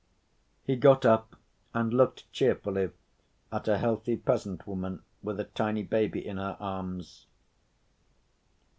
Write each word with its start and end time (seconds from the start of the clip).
He 0.63 0.77
got 0.77 1.05
up 1.05 1.35
and 1.75 1.93
looked 1.93 2.31
cheerfully 2.31 2.89
at 3.51 3.67
a 3.67 3.77
healthy 3.77 4.17
peasant 4.17 4.65
woman 4.65 5.03
with 5.21 5.39
a 5.39 5.43
tiny 5.43 5.83
baby 5.83 6.25
in 6.25 6.37
her 6.37 6.57
arms. 6.59 7.27